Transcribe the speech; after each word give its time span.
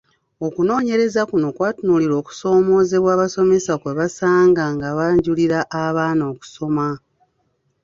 Okunoonyereza 0.45 1.21
kuno 1.31 1.47
kwatunuulira 1.55 2.17
kusomoozebwa 2.27 3.09
abasomesa 3.15 3.73
kwe 3.81 3.91
basanga 3.99 4.63
nga 4.75 4.89
banjulira 4.97 5.59
abaana 5.83 6.23
okusoma. 6.31 6.87